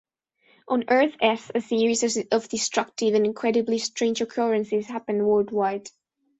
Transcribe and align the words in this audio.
On 0.67 0.83
Earth-S, 0.89 1.51
a 1.53 1.61
series 1.61 2.17
of 2.31 2.49
destructive 2.49 3.13
and 3.13 3.23
incredibly 3.23 3.77
strange 3.77 4.19
occurrences 4.19 4.87
happen 4.87 5.23
worldwide. 5.23 5.91